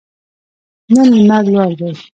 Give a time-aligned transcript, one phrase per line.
[0.93, 1.91] نن لمر لوړ دی